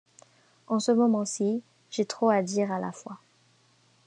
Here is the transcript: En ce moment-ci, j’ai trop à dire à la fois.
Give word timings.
En 0.65 0.79
ce 0.79 0.91
moment-ci, 0.91 1.61
j’ai 1.91 2.05
trop 2.05 2.31
à 2.31 2.41
dire 2.41 2.71
à 2.71 2.79
la 2.79 2.91
fois. 2.91 3.19